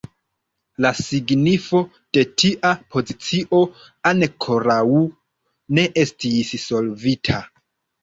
[0.85, 1.81] La signifo
[2.19, 3.61] de tia pozicio
[4.15, 4.83] ankoraŭ
[5.77, 7.43] ne estis solvita.